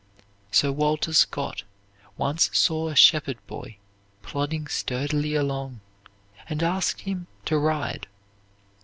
[0.49, 1.61] Sir Walter Scott
[2.17, 3.77] once saw a shepherd boy
[4.23, 5.79] plodding sturdily along,
[6.49, 8.07] and asked him to ride.